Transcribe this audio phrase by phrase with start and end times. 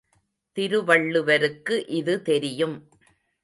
[0.57, 2.77] திருவள்ளுவருக்கு இது தெரியும்.